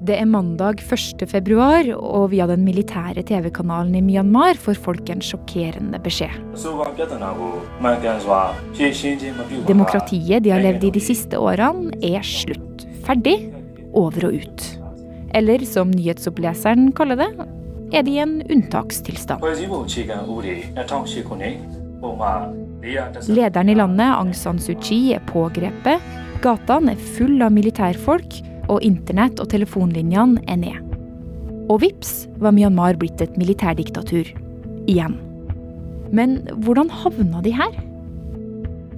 Det 0.00 0.14
er 0.16 0.24
mandag 0.24 0.78
1. 0.80 1.26
februar, 1.28 1.84
og 1.92 2.30
via 2.32 2.46
den 2.48 2.62
militære 2.64 3.20
TV-kanalen 3.28 3.98
i 3.98 4.00
Myanmar 4.00 4.56
får 4.56 4.78
folk 4.80 5.10
en 5.12 5.20
sjokkerende 5.20 6.00
beskjed. 6.00 6.38
Demokratiet 9.68 10.46
de 10.46 10.54
har 10.54 10.64
levd 10.64 10.88
i 10.88 10.92
de 10.96 11.04
siste 11.04 11.36
årene, 11.36 11.92
er 12.00 12.24
slutt. 12.24 12.86
Ferdig. 13.04 13.36
Over 13.92 14.30
og 14.30 14.40
ut. 14.40 14.66
Eller 15.36 15.68
som 15.68 15.92
nyhetsoppleseren 15.92 16.94
kaller 16.96 17.20
det, 17.20 17.30
er 17.92 18.06
de 18.06 18.16
i 18.16 18.22
en 18.24 18.38
unntakstilstand. 18.48 19.44
Lederen 23.28 23.68
i 23.68 23.76
landet, 23.76 24.06
Aung 24.08 24.32
San 24.32 24.62
Suu 24.62 24.78
Kyi, 24.80 25.10
er 25.18 25.26
pågrepet. 25.28 26.00
Gatene 26.40 26.94
er 26.96 27.10
fulle 27.18 27.44
av 27.44 27.52
militærfolk, 27.52 28.46
og 28.70 28.84
internett 28.86 29.42
og 29.42 29.50
telefonlinjene 29.52 30.40
er 30.46 30.60
ned. 30.62 30.78
Og 31.70 31.82
vips 31.84 32.24
var 32.42 32.54
Myanmar 32.54 32.98
blitt 33.00 33.20
et 33.22 33.36
militærdiktatur. 33.38 34.30
Igjen. 34.90 35.18
Men 36.14 36.40
hvordan 36.64 36.90
havna 36.90 37.42
de 37.44 37.52
her? 37.54 37.76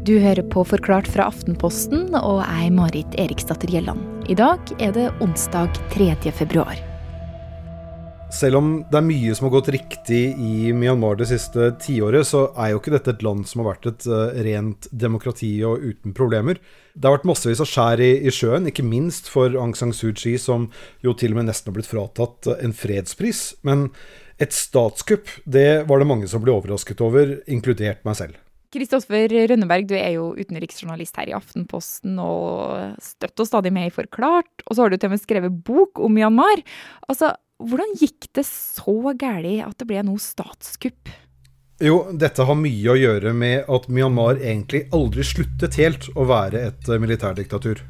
Du 0.07 0.17
hører 0.19 0.43
på 0.51 0.65
Forklart 0.67 1.07
fra 1.07 1.29
Aftenposten, 1.31 2.09
og 2.19 2.41
jeg 2.43 2.69
er 2.69 2.75
Marit 2.75 3.19
Eriksdatter 3.23 3.71
Gjelland. 3.71 4.01
I 4.33 4.39
dag 4.39 4.73
er 4.83 4.97
det 4.97 5.11
onsdag 5.23 5.77
3. 5.93 6.15
februar. 6.33 6.92
Selv 8.33 8.57
om 8.57 8.69
det 8.89 8.97
er 8.97 9.05
mye 9.05 9.35
som 9.37 9.47
har 9.47 9.53
gått 9.59 9.69
riktig 9.75 10.21
i 10.41 10.73
Myanmar 10.73 11.19
det 11.21 11.29
siste 11.29 11.69
tiåret, 11.85 12.25
så 12.25 12.47
er 12.57 12.73
jo 12.73 12.81
ikke 12.81 12.95
dette 12.95 13.13
et 13.13 13.25
land 13.27 13.45
som 13.49 13.61
har 13.61 13.75
vært 13.75 13.89
et 13.91 14.07
uh, 14.09 14.33
rent 14.47 14.89
demokrati 14.89 15.51
og 15.69 15.85
uten 15.85 16.15
problemer. 16.17 16.57
Det 16.97 17.05
har 17.05 17.19
vært 17.19 17.29
massevis 17.29 17.61
av 17.61 17.69
skjær 17.69 18.01
i, 18.01 18.11
i, 18.25 18.33
sjøen, 18.33 18.71
ikke 18.71 18.87
minst 18.89 19.29
for 19.33 19.53
Aung 19.61 19.77
San 19.77 19.93
Suu 19.93 20.15
Kyi, 20.17 20.39
som 20.41 20.71
jo 21.05 21.13
til 21.13 21.37
og 21.37 21.43
med 21.43 21.51
nesten 21.51 21.69
har 21.69 21.77
blitt 21.77 21.91
fratatt 21.91 22.49
uh, 22.49 22.57
en 22.65 22.73
fredspris. 22.77 23.45
Men 23.69 23.91
et 24.41 24.57
statskupp, 24.57 25.29
det 25.45 25.85
var 25.91 26.01
det 26.01 26.09
mange 26.09 26.33
som 26.33 26.41
ble 26.43 26.57
overrasket 26.57 27.05
over, 27.05 27.37
inkludert 27.53 28.01
meg 28.09 28.17
selv. 28.17 28.41
Kristoffer 28.73 29.29
Rønneberg, 29.29 29.85
du 29.85 29.95
er 29.99 30.15
jo 30.15 30.31
utenriksjournalist 30.33 31.19
her 31.21 31.29
i 31.29 31.37
Aftenposten 31.37 32.17
og 32.17 32.97
støtter 33.05 33.45
stadig 33.45 33.73
med 33.77 33.91
i 33.91 33.93
Forklart. 33.93 34.65
Og 34.65 34.73
så 34.73 34.87
har 34.87 34.89
du 34.89 34.97
til 34.97 35.11
og 35.11 35.19
med 35.19 35.21
skrevet 35.21 35.65
bok 35.67 36.01
om 36.01 36.17
Myanmar. 36.17 36.63
Altså, 37.05 37.35
hvordan 37.69 37.97
gikk 38.01 38.31
det 38.37 38.45
så 38.49 38.97
galt 39.19 39.67
at 39.67 39.79
det 39.81 39.89
ble 39.89 40.03
noe 40.07 40.23
statskupp? 40.23 41.13
Jo, 41.83 41.97
dette 42.15 42.45
har 42.47 42.55
mye 42.55 42.93
å 42.93 42.99
gjøre 42.99 43.33
med 43.35 43.67
at 43.73 43.89
Myanmar 43.91 44.39
egentlig 44.39 44.85
aldri 44.95 45.25
sluttet 45.27 45.81
helt 45.81 46.07
å 46.15 46.29
være 46.31 46.61
et 46.69 46.91
eh, 46.91 47.01
militærdiktatur. 47.03 47.83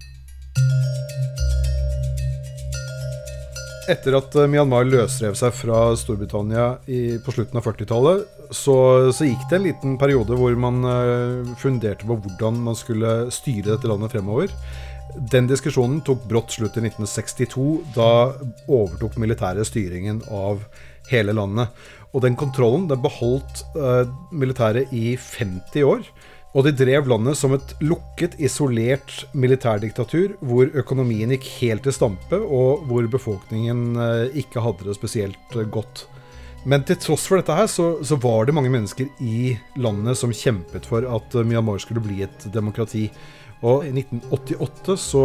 Etter 3.92 4.17
at 4.17 4.39
eh, 4.39 4.48
Myanmar 4.48 4.87
løsrev 4.89 5.37
seg 5.37 5.53
fra 5.59 5.91
Storbritannia 5.98 6.69
i, 6.86 7.19
på 7.20 7.34
slutten 7.36 7.61
av 7.61 7.67
40-tallet, 7.69 8.25
så, 8.53 8.77
så, 9.12 9.27
gikk 9.29 9.45
det 9.51 9.59
en 9.59 9.67
liten 9.67 9.98
periode 10.01 10.36
hvor 10.36 10.57
man 10.61 10.83
uh, 10.84 11.53
funderte 11.61 12.05
på 12.05 12.19
hvordan 12.20 12.59
man 12.67 12.77
skulle 12.77 13.31
styre 13.33 13.75
dette 13.75 13.89
landet 13.89 14.12
fremover. 14.12 14.53
Den 15.33 15.49
diskusjonen 15.51 16.01
tok 16.07 16.25
brått 16.29 16.55
slutt 16.55 16.77
i 16.79 16.85
1962. 16.87 17.67
Da 17.97 18.11
overtok 18.67 19.19
militæret 19.21 19.69
styringen 19.69 20.23
av 20.33 20.63
hele 21.11 21.35
landet. 21.37 21.73
Og 22.13 22.25
den 22.25 22.37
kontrollen 22.39 22.87
den 22.91 23.03
beholdt 23.03 23.65
uh, 23.77 24.05
militæret 24.33 24.93
i 24.93 25.17
50 25.17 25.85
år. 25.89 26.07
Og 26.53 26.67
de 26.67 26.75
drev 26.77 27.09
landet 27.09 27.39
som 27.41 27.55
et 27.57 27.75
lukket, 27.81 28.35
isolert 28.37 29.23
militærdiktatur, 29.33 30.35
hvor 30.45 30.69
økonomien 30.77 31.33
gikk 31.33 31.49
helt 31.63 31.87
til 31.87 31.97
stampe, 31.97 32.37
og 32.37 32.85
hvor 32.89 33.09
befolkningen 33.09 33.95
uh, 33.97 34.27
ikke 34.37 34.65
hadde 34.65 34.91
det 34.91 34.99
spesielt 34.99 35.57
uh, 35.57 35.65
godt. 35.65 36.07
Men 36.69 36.85
til 36.87 37.01
tross 37.01 37.25
for 37.27 37.41
dette 37.41 37.57
her, 37.57 37.67
så, 37.67 37.97
så, 38.07 38.17
var 38.23 38.47
det 38.47 38.55
mange 38.55 38.71
mennesker 38.71 39.09
i 39.25 39.57
landet 39.83 40.20
som 40.20 40.31
kjempet 40.36 40.86
for 40.86 41.09
at 41.11 41.35
Myanmar 41.42 41.81
skulle 41.83 42.05
bli 42.05 42.20
et 42.23 42.45
demokrati. 42.55 43.09
Og 43.62 43.84
I 43.86 43.92
1988 43.95 44.96
så 44.98 45.24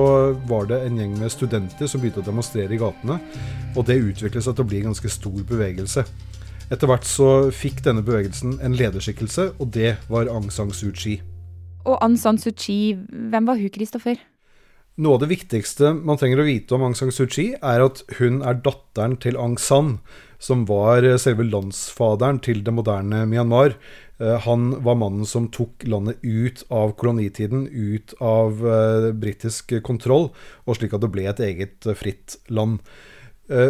var 0.49 0.67
det 0.69 0.77
en 0.85 0.99
gjeng 1.01 1.15
med 1.17 1.33
studenter 1.33 1.89
som 1.89 2.03
begynte 2.03 2.21
å 2.21 2.27
demonstrere 2.27 2.75
i 2.75 2.79
gatene. 2.81 3.17
Og 3.73 3.87
det 3.89 3.97
utviklet 3.97 4.45
seg 4.45 4.53
til 4.57 4.65
å 4.65 4.69
bli 4.69 4.81
en 4.83 4.91
ganske 4.91 5.09
stor 5.09 5.39
bevegelse. 5.49 6.05
Etter 6.67 6.89
hvert 6.89 7.07
så 7.07 7.29
fikk 7.55 7.81
denne 7.85 8.03
bevegelsen 8.05 8.57
en 8.61 8.75
lederskikkelse, 8.77 9.53
og 9.57 9.71
det 9.73 9.95
var 10.11 10.29
Aung 10.29 10.51
San 10.53 10.73
Suu 10.75 10.91
Kyi. 10.91 11.21
Og 11.87 11.95
Aung 12.03 12.17
San 12.19 12.37
Suu 12.41 12.51
Kyi, 12.51 12.97
hvem 13.31 13.47
var 13.47 13.57
hun, 13.57 13.71
Kristoffer? 13.73 14.19
Noe 14.97 15.15
av 15.15 15.23
det 15.23 15.31
viktigste 15.31 15.93
man 15.95 16.19
trenger 16.19 16.41
å 16.41 16.47
vite 16.47 16.75
om 16.75 16.83
Aung 16.83 16.97
San 16.97 17.13
Suu 17.15 17.25
Kyi, 17.25 17.53
er 17.55 17.85
at 17.85 18.03
hun 18.19 18.41
er 18.43 18.59
datteren 18.65 19.15
til 19.23 19.39
Aung 19.39 19.55
San, 19.61 19.97
som 20.39 20.65
var 20.69 21.05
selve 21.21 21.45
landsfaderen 21.47 22.41
til 22.43 22.63
det 22.65 22.73
moderne 22.75 23.25
Myanmar. 23.29 23.75
Eh, 24.19 24.37
han 24.45 24.71
var 24.85 24.97
mannen 24.97 25.25
som 25.29 25.49
tok 25.53 25.85
landet 25.89 26.21
ut 26.23 26.63
av 26.73 26.95
kolonitiden, 26.97 27.67
ut 27.69 28.15
av 28.23 28.63
uh, 28.65 29.11
britisk 29.13 29.75
kontroll, 29.85 30.31
og 30.65 30.77
slik 30.79 30.95
at 30.97 31.03
det 31.05 31.11
ble 31.13 31.27
et 31.29 31.43
eget 31.51 31.91
fritt 31.97 32.39
land. 32.49 32.81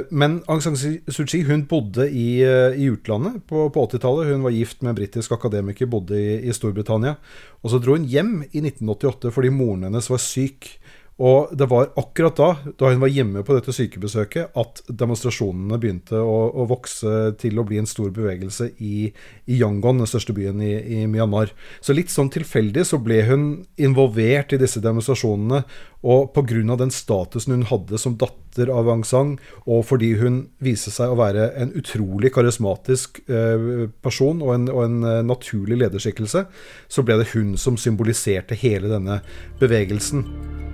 Men 0.10 0.40
Aung 0.50 0.58
San 0.66 0.74
Suu 0.74 1.28
Kyi 1.30 1.44
hun 1.46 1.68
bodde 1.70 2.08
i, 2.10 2.42
i 2.42 2.88
utlandet 2.90 3.44
på, 3.46 3.68
på 3.70 3.84
80-tallet. 3.86 4.32
Hun 4.32 4.48
var 4.48 4.56
gift 4.56 4.80
med 4.82 4.90
en 4.90 4.98
britisk 4.98 5.36
akademiker, 5.36 5.86
bodde 5.86 6.18
i, 6.18 6.32
i 6.50 6.56
Storbritannia. 6.58 7.14
Og 7.62 7.70
så 7.70 7.78
dro 7.78 7.94
hun 7.94 8.08
hjem 8.10 8.40
i 8.48 8.64
1988 8.64 9.30
fordi 9.36 9.52
moren 9.54 9.86
hennes 9.86 10.10
var 10.10 10.24
syk. 10.24 10.72
Og 11.18 11.50
det 11.58 11.66
var 11.72 11.90
akkurat 11.98 12.38
da, 12.38 12.48
da 12.78 12.92
hun 12.92 13.02
var 13.02 13.10
hjemme 13.10 13.42
på 13.46 13.56
dette 13.58 13.74
sykebesøket, 13.74 14.54
at 14.54 14.84
demonstrasjonene 14.86 15.80
begynte 15.82 16.20
å, 16.22 16.36
å 16.54 16.68
vokse 16.70 17.32
til 17.42 17.58
å 17.58 17.66
bli 17.66 17.80
en 17.82 17.90
stor 17.90 18.12
bevegelse 18.14 18.70
i, 18.78 19.10
i 19.50 19.58
Yangon, 19.58 20.04
den 20.04 20.10
største 20.10 20.36
byen 20.38 20.62
i, 20.62 20.76
i, 20.78 21.00
Myanmar. 21.10 21.56
Så 21.82 21.96
litt 21.98 22.14
sånn 22.14 22.30
tilfeldig 22.34 22.86
så 22.86 23.02
ble 23.02 23.24
hun 23.26 23.48
involvert 23.82 24.54
i 24.54 24.62
disse 24.62 24.84
demonstrasjonene. 24.84 25.64
Og 26.08 26.30
pga. 26.36 26.76
den 26.78 26.94
statusen 26.94 27.56
hun 27.56 27.66
hadde 27.66 27.98
som 27.98 28.14
datter 28.22 28.70
av 28.70 28.86
Wang 28.86 29.02
Sang, 29.04 29.34
og 29.66 29.82
fordi 29.90 30.14
hun 30.22 30.44
viste 30.62 30.94
seg 30.94 31.10
å 31.10 31.18
være 31.18 31.50
en 31.58 31.74
utrolig 31.78 32.30
karismatisk 32.36 33.24
eh, 33.26 33.90
person 34.06 34.46
og 34.46 34.54
en, 34.54 34.70
og 34.70 34.86
en 34.86 35.02
eh, 35.02 35.26
naturlig 35.26 35.82
lederskikkelse, 35.82 36.46
så 36.88 37.06
ble 37.06 37.18
det 37.18 37.32
hun 37.34 37.58
som 37.58 37.82
symboliserte 37.82 38.58
hele 38.62 38.94
denne 38.94 39.20
bevegelsen. 39.60 40.67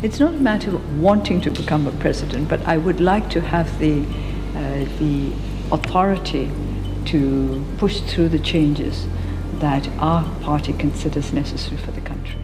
It's 0.00 0.20
not 0.20 0.34
a 0.34 0.40
matter 0.40 0.70
of 0.76 1.02
wanting 1.02 1.40
to 1.40 1.50
become 1.50 1.88
a 1.88 1.90
president, 1.98 2.48
but 2.48 2.60
I 2.68 2.76
would 2.78 3.00
like 3.00 3.28
to 3.30 3.40
have 3.40 3.66
the, 3.80 4.04
uh, 4.54 4.86
the 5.00 5.32
authority 5.72 6.48
to 7.06 7.64
push 7.78 8.00
through 8.02 8.28
the 8.28 8.38
changes 8.38 9.08
that 9.58 9.88
our 9.98 10.22
party 10.40 10.72
considers 10.74 11.32
necessary 11.32 11.78
for 11.78 11.90
the 11.90 12.00
country. 12.00 12.38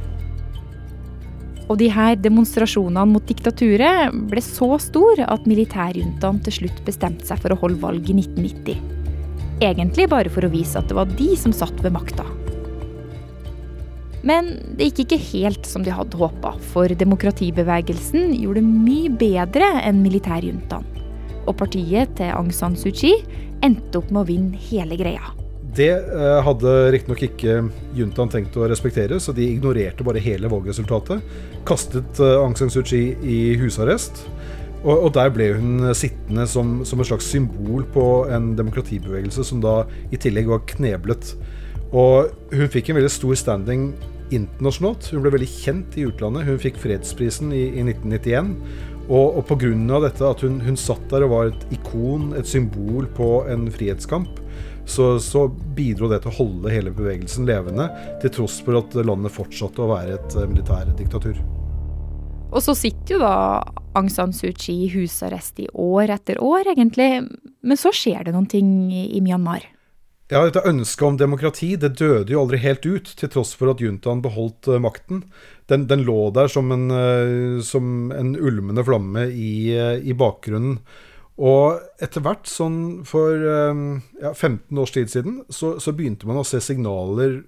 Og 1.68 1.78
de 1.78 1.88
her 1.88 2.18
demonstrasjonene 2.18 3.06
mot 3.08 3.24
diktaturet 3.24 4.10
ble 4.28 4.42
så 4.42 4.74
store 4.82 5.24
at 5.24 5.46
militærjuntaen 5.46 6.42
til 6.44 6.58
slutt 6.58 6.82
bestemte 6.84 7.30
seg 7.30 7.38
for 7.38 7.54
å 7.54 7.60
holde 7.62 7.78
valg 7.80 8.10
i 8.10 8.18
1990. 8.18 8.82
Egentlig 9.62 10.10
bare 10.10 10.32
for 10.32 10.42
å 10.42 10.50
vise 10.50 10.74
at 10.74 10.90
det 10.90 10.98
var 10.98 11.06
de 11.06 11.36
som 11.38 11.54
satt 11.54 11.78
ved 11.86 11.94
makta. 11.94 12.26
Men 14.24 14.54
det 14.76 14.88
gikk 14.88 15.04
ikke 15.04 15.20
helt 15.28 15.68
som 15.68 15.84
de 15.84 15.92
hadde 15.92 16.16
håpa, 16.16 16.54
for 16.72 16.88
demokratibevegelsen 16.88 18.32
gjorde 18.40 18.62
det 18.62 18.84
mye 18.88 19.12
bedre 19.20 19.68
enn 19.84 20.00
militærjuntaen. 20.04 20.86
Og 21.44 21.56
partiet 21.60 22.14
til 22.16 22.32
Aung 22.32 22.48
San 22.56 22.76
Suu 22.78 22.88
Kyi 22.88 23.18
endte 23.64 24.00
opp 24.00 24.08
med 24.08 24.22
å 24.22 24.28
vinne 24.28 24.60
hele 24.70 24.96
greia. 24.96 25.34
Det 25.74 25.90
uh, 25.92 26.38
hadde 26.46 26.72
riktignok 26.94 27.24
ikke 27.26 27.56
juntaen 27.98 28.30
tenkt 28.32 28.56
å 28.56 28.68
respektere, 28.70 29.18
så 29.20 29.34
de 29.36 29.44
ignorerte 29.50 30.06
bare 30.06 30.22
hele 30.24 30.48
valgresultatet. 30.48 31.20
Kastet 31.68 32.22
uh, 32.22 32.38
Aung 32.38 32.56
San 32.56 32.72
Suu 32.72 32.84
Kyi 32.86 33.18
i 33.20 33.38
husarrest. 33.60 34.24
Og, 34.84 35.06
der 35.16 35.30
ble 35.32 35.46
hun 35.56 35.94
sittende 35.96 36.44
som, 36.44 36.82
som 36.84 37.00
et 37.00 37.08
slags 37.08 37.30
symbol 37.32 37.86
på 37.94 38.02
en 38.28 38.50
demokratibevegelse 38.58 39.46
som 39.48 39.62
da 39.64 39.78
i 40.12 40.18
tillegg 40.20 40.50
var 40.50 40.60
kneblet. 40.74 41.30
Og 41.96 42.34
hun 42.52 42.68
fikk 42.68 42.90
en 42.90 42.98
veldig 42.98 43.12
stor 43.14 43.38
standing 43.40 43.86
internasjonalt. 44.32 45.10
Hun 45.12 45.24
ble 45.24 45.34
veldig 45.34 45.50
kjent 45.50 45.98
i 45.98 46.06
utlandet. 46.08 46.46
Hun 46.48 46.60
fikk 46.62 46.80
fredsprisen 46.80 47.52
i, 47.54 47.66
i 47.74 47.84
1991. 47.84 48.54
Og, 49.04 49.40
og 49.40 49.42
pga. 49.50 50.00
dette 50.06 50.24
at 50.24 50.44
hun, 50.46 50.60
hun, 50.64 50.78
satt 50.80 51.02
der 51.10 51.26
og 51.26 51.34
var 51.34 51.50
et 51.50 51.66
ikon, 51.76 52.32
et 52.38 52.48
symbol 52.48 53.04
på 53.16 53.44
en 53.52 53.66
frihetskamp, 53.72 54.40
så, 54.86 55.18
så, 55.20 55.48
bidro 55.76 56.08
det 56.08 56.22
til 56.24 56.32
å 56.32 56.38
holde 56.38 56.72
hele 56.72 56.92
bevegelsen 56.94 57.48
levende, 57.48 57.88
til 58.22 58.32
tross 58.32 58.60
for 58.64 58.80
at 58.80 58.96
landet 59.04 59.32
fortsatte 59.32 59.84
å 59.84 59.90
være 59.92 60.16
et 60.16 60.38
uh, 60.38 60.46
militærdiktatur. 60.48 61.40
Og 62.54 62.62
så 62.62 62.74
sitter 62.78 63.16
jo 63.16 63.20
da 63.20 63.36
Aung 63.98 64.10
San 64.12 64.32
Suu 64.36 64.52
Kyi 64.52 64.84
i 64.86 64.90
husarrest 64.92 65.58
i 65.64 65.68
år 65.68 66.12
etter 66.14 66.40
år, 66.44 66.70
egentlig. 66.74 67.24
Men 67.64 67.80
så 67.80 67.92
skjer 67.94 68.28
det 68.28 68.34
noen 68.36 68.48
ting 68.50 68.68
i 68.92 69.20
Myanmar. 69.24 69.66
Ja, 70.32 70.40
Dette 70.40 70.62
ønsket 70.64 71.04
om 71.04 71.16
demokrati 71.20 71.74
det 71.76 71.98
døde 72.00 72.32
jo 72.32 72.40
aldri 72.40 72.56
helt 72.62 72.86
ut, 72.88 73.10
til 73.20 73.28
tross 73.28 73.52
for 73.58 73.74
at 73.74 73.82
juntaen 73.84 74.22
beholdt 74.24 74.70
uh, 74.72 74.80
makten. 74.80 75.20
Den, 75.68 75.84
den, 75.90 76.06
lå 76.08 76.30
der 76.32 76.48
som 76.48 76.72
en, 76.72 76.86
uh, 76.88 77.60
som 77.64 78.08
en 78.14 78.32
ulmende 78.32 78.84
flamme 78.86 79.26
i, 79.28 79.74
uh, 79.76 79.98
i, 80.00 80.16
bakgrunnen. 80.16 80.78
Og 81.44 81.76
etter 82.00 82.24
hvert, 82.24 82.48
sånn 82.48 83.02
for 83.10 83.34
ja, 83.42 84.30
15 84.30 84.78
års 84.78 84.92
tid 84.94 85.10
siden, 85.10 85.40
så, 85.50 85.72
så, 85.82 85.90
begynte 85.90 86.28
man 86.30 86.38
å 86.38 86.44
se 86.46 86.60
signaler 86.62 87.40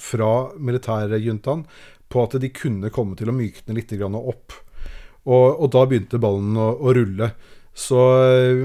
fra 0.00 0.48
militærjuntaen 0.56 1.66
på 2.08 2.22
at 2.24 2.38
de 2.40 2.48
kunne 2.56 2.88
komme 2.94 3.18
til 3.20 3.28
å 3.28 3.36
mykne 3.36 3.76
litt 3.76 3.92
opp. 4.00 4.56
Og, 5.28 5.44
og 5.60 5.68
da 5.76 5.84
begynte 5.84 6.22
ballen 6.24 6.56
å, 6.56 6.70
å 6.72 6.96
rulle. 6.96 7.34
Så 7.74 7.98
eh, 8.22 8.60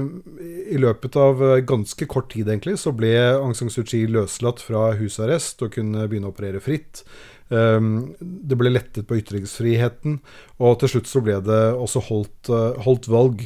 i 0.70 0.78
løpet 0.78 1.18
av 1.18 1.42
eh, 1.42 1.56
ganske 1.66 2.06
kort 2.10 2.30
tid 2.30 2.48
egentlig, 2.48 2.76
så 2.78 2.92
ble 2.94 3.10
Aung 3.32 3.56
San 3.58 3.72
Suu 3.72 3.82
Kyi 3.82 4.06
løslatt 4.06 4.62
fra 4.62 4.92
husarrest 5.00 5.64
og 5.66 5.74
kunne 5.74 6.06
begynne 6.06 6.30
å 6.30 6.34
operere 6.34 6.62
fritt. 6.62 7.02
Ehm, 7.50 8.14
det 8.20 8.58
ble 8.60 8.70
lettet 8.70 9.08
på 9.10 9.18
ytringsfriheten, 9.18 10.20
og 10.62 10.78
til 10.78 10.94
slutt 10.94 11.10
så 11.10 11.24
ble 11.26 11.40
det 11.42 11.60
også 11.74 12.04
holdt, 12.06 12.52
eh, 12.54 12.80
holdt 12.86 13.10
valg. 13.10 13.44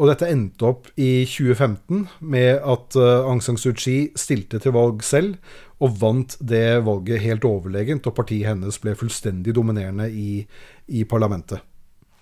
Og 0.00 0.10
dette 0.10 0.28
endte 0.32 0.64
opp 0.68 0.88
i 1.00 1.24
2015 1.28 2.08
med 2.20 2.60
at 2.60 2.96
Aung 3.00 3.40
San 3.44 3.56
Suu 3.56 3.72
Kyi 3.72 4.10
stilte 4.16 4.60
til 4.60 4.74
valg 4.76 5.04
selv, 5.04 5.36
og 5.80 5.96
vant 6.00 6.36
det 6.40 6.84
valget 6.84 7.24
helt 7.24 7.44
overlegent, 7.48 8.08
og 8.08 8.16
partiet 8.16 8.48
hennes 8.48 8.76
ble 8.80 8.96
fullstendig 8.96 9.56
dominerende 9.56 10.08
i, 10.12 10.44
i 10.88 11.04
parlamentet. 11.08 11.64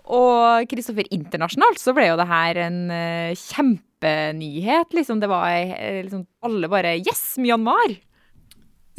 Og 0.05 0.69
Kristoffer, 0.69 1.06
internasjonalt 1.15 1.81
så 1.81 1.95
ble 1.97 2.11
jo 2.11 2.17
det 2.21 2.27
her 2.29 2.59
en 2.67 2.81
uh, 2.93 3.37
kjempenyhet. 3.41 4.97
Liksom. 4.97 5.23
Det 5.23 5.31
var 5.31 5.55
uh, 5.55 6.01
liksom 6.05 6.27
alle 6.45 6.69
bare 6.73 6.99
Yes, 7.01 7.39
Myanmar! 7.41 7.97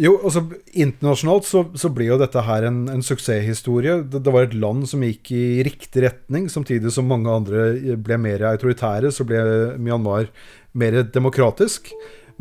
Jo, 0.01 0.17
altså 0.27 0.41
internasjonalt 0.75 1.45
så, 1.47 1.61
så 1.79 1.87
ble 1.95 2.09
jo 2.09 2.17
dette 2.19 2.41
her 2.43 2.65
en, 2.67 2.81
en 2.91 3.03
suksesshistorie. 3.05 4.01
Det, 4.03 4.19
det, 4.25 4.33
var 4.33 4.49
et 4.49 4.57
land 4.59 4.83
som 4.91 5.05
gikk 5.05 5.31
i 5.31 5.45
riktig 5.63 6.03
retning, 6.03 6.49
samtidig 6.51 6.91
som 6.91 7.07
mange 7.07 7.31
andre 7.31 7.95
ble 7.95 8.17
mer 8.19 8.43
autoritære. 8.49 9.13
Så 9.15 9.23
ble 9.29 9.39
Myanmar 9.79 10.27
mer 10.75 10.99
demokratisk. 11.15 11.93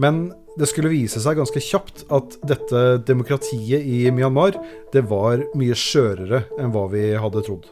Men 0.02 0.32
det 0.58 0.66
skulle 0.70 0.90
vise 0.90 1.22
seg 1.22 1.38
ganske 1.38 1.62
kjapt 1.62 2.04
at 2.14 2.34
dette 2.46 2.82
demokratiet 3.06 3.86
i 3.86 4.02
Myanmar, 4.14 4.58
det 4.90 5.04
var 5.10 5.46
mye 5.54 5.78
skjørere 5.78 6.46
enn 6.58 6.74
hva 6.74 6.88
vi 6.90 7.06
hadde 7.14 7.46
trodd. 7.46 7.70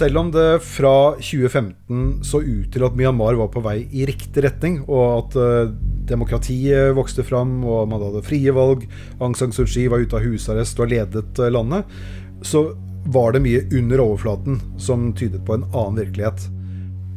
Selv 0.00 0.16
om 0.16 0.30
det 0.32 0.62
fra 0.64 1.12
2015 1.20 2.22
så 2.24 2.38
ut 2.40 2.70
til 2.72 2.84
at 2.86 2.94
Myanmar 2.96 3.36
var 3.36 3.50
på 3.52 3.60
vei 3.60 3.82
i 3.92 4.06
riktig 4.08 4.46
retning, 4.46 4.78
og 4.88 5.02
at 5.18 5.36
uh, 5.36 5.72
demokratiet 6.08 6.94
vokste 6.96 7.24
fram, 7.26 7.58
og 7.68 7.90
man 7.90 8.00
hadde 8.06 8.22
frie 8.24 8.54
valg, 8.56 8.86
Aung 9.18 9.36
San 9.36 9.52
Suu 9.52 9.66
Kyi 9.68 9.90
var 9.92 10.00
ute 10.00 10.16
av 10.16 10.24
husarrest 10.24 10.80
og 10.80 10.88
ledet 10.94 11.42
uh, 11.42 11.50
landet, 11.52 11.92
så 12.40 12.70
var 13.12 13.36
det 13.36 13.44
mye 13.44 13.66
under 13.76 14.00
overflaten 14.06 14.56
som 14.80 15.10
tydet 15.12 15.44
på 15.44 15.58
en 15.58 15.68
annen 15.68 16.00
virkelighet. 16.00 16.48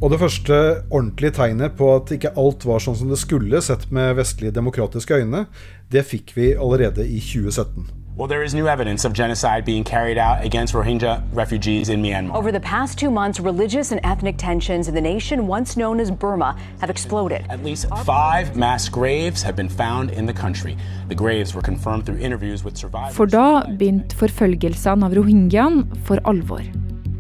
Og 0.04 0.12
det 0.12 0.20
første 0.20 0.60
ordentlige 0.90 1.38
tegnet 1.40 1.80
på 1.80 1.88
at 1.96 2.12
ikke 2.12 2.36
alt 2.36 2.68
var 2.68 2.84
sånn 2.84 3.00
som 3.00 3.12
det 3.14 3.22
skulle, 3.22 3.64
sett 3.64 3.88
med 3.96 4.18
vestlige 4.20 4.60
demokratiske 4.60 5.24
øyne, 5.24 5.46
det 5.88 6.04
fikk 6.10 6.36
vi 6.36 6.52
allerede 6.60 7.08
i 7.08 7.24
2017. 7.24 8.03
Well, 8.16 8.28
there 8.28 8.44
is 8.44 8.54
new 8.54 8.68
evidence 8.68 9.06
of 9.06 9.14
genocide 9.14 9.66
being 9.66 9.84
carried 9.84 10.20
out 10.20 10.46
against 10.46 10.76
Rohingya 10.76 11.24
refugees 11.34 11.90
in 11.90 12.00
Myanmar. 12.00 12.36
Over 12.36 12.52
the 12.52 12.60
past 12.60 13.00
two 13.00 13.10
months, 13.10 13.40
religious 13.40 13.92
and 13.92 14.00
ethnic 14.04 14.38
tensions 14.38 14.88
in 14.88 14.94
the 14.94 15.02
nation 15.02 15.48
once 15.48 15.76
known 15.76 16.00
as 16.00 16.12
Burma 16.12 16.56
have 16.80 16.92
exploded. 16.92 17.44
At 17.50 17.64
least 17.64 17.88
five 18.06 18.56
mass 18.56 18.88
graves 18.88 19.42
have 19.42 19.56
been 19.56 19.68
found 19.68 20.12
in 20.12 20.28
the 20.28 20.34
country. 20.34 20.78
The 21.10 21.16
graves 21.16 21.56
were 21.56 21.64
confirmed 21.64 22.06
through 22.06 22.20
interviews 22.20 22.64
with 22.64 22.78
survivors. 22.78 23.16
For 23.16 23.26
da 23.26 23.64
begynte 23.66 24.14
forfølgelsene 24.20 25.10
av 25.10 25.16
rohingyaene 25.18 25.98
for 26.06 26.22
alvor. 26.30 26.62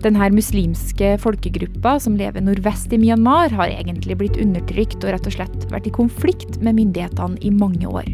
Denne 0.05 0.29
muslimske 0.29 1.15
folkegruppa 1.23 1.95
som 2.05 2.19
lever 2.21 2.45
nordvest 2.45 2.93
i 2.93 3.01
Myanmar, 3.01 3.49
har 3.49 3.73
egentlig 3.73 4.19
blitt 4.21 4.37
undertrykt 4.37 5.01
og 5.01 5.15
rett 5.15 5.25
og 5.25 5.37
slett 5.39 5.65
vært 5.73 5.89
i 5.89 5.95
konflikt 5.97 6.61
med 6.61 6.77
myndighetene 6.77 7.41
i 7.41 7.49
mange 7.49 7.89
år. 7.89 8.05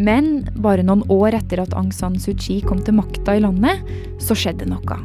Men 0.00 0.46
bare 0.64 0.84
noen 0.86 1.02
år 1.12 1.36
etter 1.36 1.60
at 1.60 1.74
Aung 1.76 1.90
San 1.92 2.16
Suu 2.20 2.32
Kyi 2.32 2.60
kom 2.64 2.80
til 2.84 2.96
makta 2.96 3.36
i 3.36 3.42
landet, 3.44 3.82
så 4.22 4.36
skjedde 4.38 4.68
noe. 4.70 5.00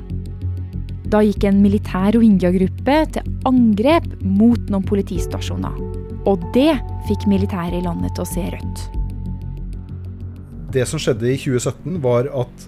Da 1.12 1.21
gikk 1.21 1.45
en 1.45 1.59
militær 1.62 2.15
rohingya-gruppe 2.15 2.95
til 3.13 3.33
angrep 3.50 4.07
mot 4.24 4.71
noen 4.71 4.86
politistasjoner. 4.88 5.75
Og 6.25 6.42
det 6.56 6.74
fikk 7.09 7.27
militæret 7.30 7.77
i 7.77 7.86
landet 7.86 8.15
til 8.15 8.25
å 8.25 8.30
se 8.30 8.45
rødt. 8.56 8.86
Det 10.75 10.88
som 10.89 11.00
skjedde 11.00 11.30
i 11.30 11.38
2017, 11.39 12.00
var 12.03 12.31
at 12.33 12.65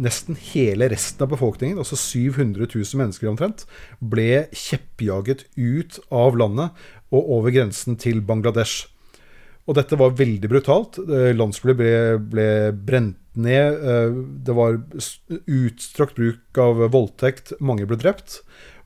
nesten 0.00 0.38
hele 0.52 0.88
resten 0.92 1.26
av 1.26 1.32
befolkningen, 1.34 1.80
altså 1.82 1.98
700 1.98 2.70
000 2.70 3.00
mennesker 3.00 3.28
omtrent, 3.28 3.66
ble 4.00 4.46
kjeppjaget 4.54 5.44
ut 5.58 5.98
av 6.14 6.38
landet 6.40 6.86
og 7.10 7.34
over 7.40 7.52
grensen 7.56 7.98
til 8.00 8.22
Bangladesh. 8.24 8.86
Og 9.70 9.76
dette 9.78 9.98
var 9.98 10.16
veldig 10.18 10.50
brutalt. 10.50 10.98
Eh, 10.98 11.30
landsbyer 11.36 11.76
ble, 11.78 11.92
ble, 12.32 12.48
brent 12.74 13.18
ned. 13.38 13.78
Eh, 13.78 14.18
det 14.42 14.56
var 14.56 14.80
utstrakt 15.46 16.18
bruk 16.18 16.58
av 16.58 16.82
voldtekt. 16.90 17.54
Mange 17.62 17.86
ble 17.86 18.00
drept. 18.00 18.40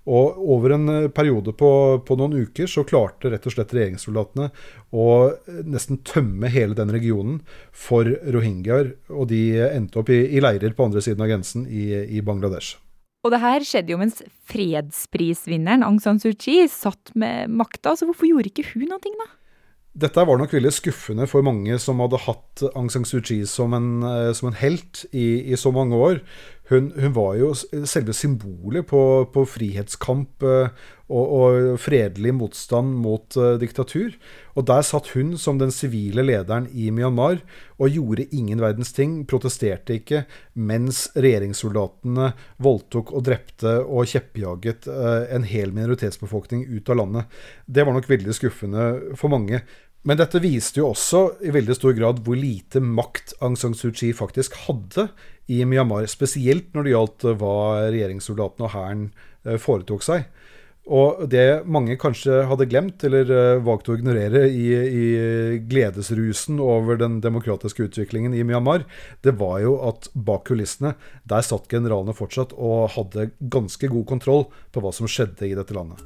Og 0.04 0.36
over 0.36 0.74
en 0.76 0.90
eh, 0.92 1.08
periode 1.08 1.54
på, 1.56 1.70
på, 2.04 2.16
noen 2.20 2.36
uker 2.44 2.68
så 2.68 2.84
klarte 2.84 3.32
rett 3.32 3.48
og 3.48 3.54
slett 3.54 3.72
regjeringssoldatene 3.72 4.50
å 4.92 5.06
nesten 5.64 6.02
tømme 6.04 6.50
hele 6.52 6.76
den 6.76 6.92
regionen 6.92 7.38
for 7.72 8.10
rohingyaer. 8.36 8.92
Og 9.08 9.30
de 9.32 9.40
endte 9.70 10.02
opp 10.02 10.12
i, 10.12 10.20
i, 10.36 10.42
leirer 10.44 10.76
på 10.76 10.90
andre 10.90 11.00
siden 11.06 11.24
av 11.24 11.32
grensen 11.32 11.64
i, 11.64 11.86
i 12.04 12.20
Bangladesh. 12.20 12.76
Og 13.24 13.32
det 13.32 13.40
her 13.40 13.64
skjedde 13.64 13.94
jo 13.94 14.02
mens 14.02 14.20
fredsprisvinneren 14.52 15.86
Aung 15.86 15.96
San 16.04 16.20
Suu 16.20 16.34
Kyi 16.36 16.66
satt 16.68 17.14
med 17.16 17.48
makta. 17.48 17.94
Så 17.96 18.04
hvorfor 18.04 18.28
gjorde 18.28 18.52
ikke 18.52 18.66
hun 18.74 18.84
noe, 18.92 19.00
da? 19.00 19.30
Dette 19.94 20.24
var 20.26 20.40
nok 20.40 20.50
veldig 20.50 20.72
skuffende 20.74 21.28
for 21.30 21.46
mange 21.46 21.76
som 21.78 22.00
hadde 22.02 22.18
hatt 22.24 22.64
Aung 22.72 22.88
San 22.90 23.04
Suu 23.06 23.20
Kyi 23.22 23.44
som 23.46 23.76
en, 23.76 24.02
eh, 24.02 24.32
som 24.34 24.50
en 24.50 24.58
helt 24.58 25.04
i, 25.12 25.52
i, 25.52 25.54
så 25.54 25.70
mange 25.70 25.94
år. 25.94 26.18
Hun, 26.70 26.88
hun 26.96 27.12
var 27.14 27.36
jo 27.38 27.52
selve 27.54 28.14
symbolet 28.16 28.88
på, 28.90 28.98
på 29.30 29.44
frihetskamp 29.46 30.42
eh, 30.48 30.82
og, 31.04 31.24
og, 31.36 31.56
fredelig 31.78 32.32
motstand 32.32 32.94
mot 33.04 33.36
uh, 33.36 33.58
diktatur. 33.60 34.16
Og 34.56 34.64
der 34.66 34.80
satt 34.88 35.10
hun 35.12 35.34
som 35.38 35.60
den 35.60 35.70
sivile 35.74 36.24
lederen 36.24 36.66
i 36.72 36.88
Myanmar 36.94 37.42
og 37.76 37.92
gjorde 37.92 38.24
ingen 38.32 38.62
verdens 38.64 38.94
ting, 38.96 39.18
protesterte 39.28 39.98
ikke, 39.98 40.24
mens 40.56 41.04
regjeringssoldatene 41.12 42.30
voldtok 42.64 43.12
og 43.12 43.26
drepte 43.28 43.76
og 43.84 44.08
kjeppjaget 44.08 44.88
en 44.88 45.44
hel 45.44 45.74
minoritetsbefolkning 45.76 46.64
ut 46.70 46.88
av 46.88 47.02
landet. 47.02 47.40
Det 47.66 47.84
var 47.84 47.98
nok 47.98 48.08
veldig 48.08 48.38
skuffende 48.40 48.88
for 49.20 49.34
mange. 49.34 49.60
Men 50.04 50.20
dette 50.20 50.40
viste 50.44 50.82
jo 50.82 50.90
også 50.92 51.22
i 51.48 51.52
veldig 51.54 51.76
stor 51.78 51.94
grad 51.96 52.20
hvor 52.24 52.36
lite 52.36 52.82
makt 52.84 53.32
Aung 53.40 53.56
San 53.56 53.72
Suu 53.76 53.88
Kyi 53.88 54.12
faktisk 54.16 54.56
hadde 54.66 55.08
i 55.48 55.62
Myanmar. 55.64 56.04
Spesielt 56.12 56.74
når 56.76 56.84
det 56.84 56.92
gjaldt 56.92 57.24
eh, 57.24 57.38
hva 57.40 57.54
regjeringssoldatene 57.88 58.68
og 58.68 58.74
hæren 58.74 59.06
eh, 59.46 59.56
foretok 59.60 60.04
seg. 60.04 60.26
Og 60.84 61.22
det 61.32 61.64
mange 61.64 61.96
kanskje 61.96 62.42
hadde 62.44 62.66
glemt, 62.68 63.00
eller 63.08 63.30
uh, 63.32 63.62
valgt 63.64 63.88
å 63.88 63.94
ignorere 63.96 64.42
i, 64.52 64.66
i, 64.84 65.06
gledesrusen 65.64 66.58
over 66.60 67.00
den 67.00 67.22
demokratiske 67.24 67.86
utviklingen 67.86 68.36
i 68.36 68.44
Myanmar, 68.44 68.84
det 69.24 69.32
var 69.40 69.62
jo 69.64 69.78
at 69.88 70.10
bak 70.12 70.44
kulissene, 70.50 70.92
der 71.24 71.46
satt 71.46 71.70
generalene 71.72 72.12
fortsatt 72.12 72.52
og 72.52 72.92
hadde 72.98 73.30
ganske 73.40 73.88
god 73.96 74.04
kontroll 74.12 74.44
på 74.76 74.84
hva 74.84 74.92
som 74.92 75.08
skjedde 75.08 75.48
i 75.48 75.56
dette 75.56 75.72
landet. 75.72 76.04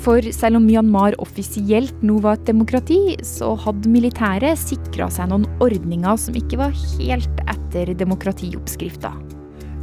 For 0.00 0.24
selv 0.32 0.56
om 0.56 0.64
Myanmar 0.64 1.16
offisielt 1.20 1.98
nå 2.06 2.16
var 2.24 2.38
et 2.38 2.46
demokrati, 2.48 3.18
så 3.26 3.52
hadde 3.66 3.90
militæret 3.92 4.56
sikra 4.60 5.10
seg 5.12 5.28
noen 5.28 5.44
ordninger 5.60 6.16
som 6.22 6.38
ikke 6.40 6.60
var 6.62 6.72
helt 6.94 7.42
etter 7.44 7.92
demokratioppskrifta. 8.00 9.12